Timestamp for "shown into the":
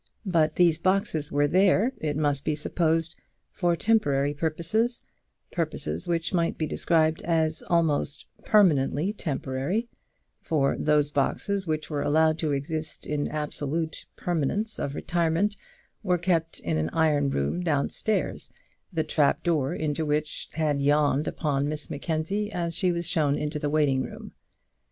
23.05-23.69